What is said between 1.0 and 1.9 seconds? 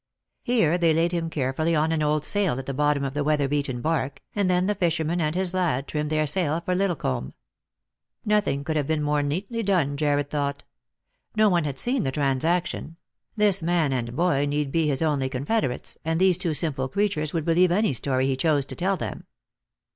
him carefully